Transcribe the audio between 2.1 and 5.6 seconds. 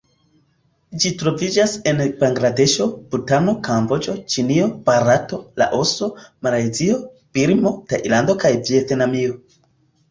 Bangladeŝo, Butano, Kamboĝo, Ĉinio, Barato,